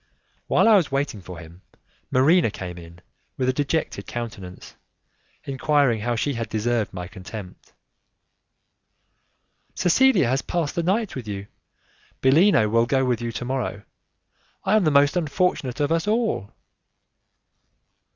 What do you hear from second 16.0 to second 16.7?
all."